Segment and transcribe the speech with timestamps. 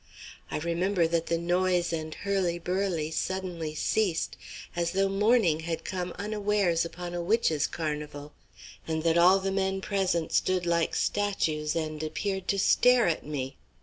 [0.49, 4.35] I remember that the noise and hurley burley suddenly ceased,
[4.75, 8.33] as though morning had come unawares upon a witches' carnival
[8.87, 13.57] and that all the men present stood like statues and appeared to stare at me.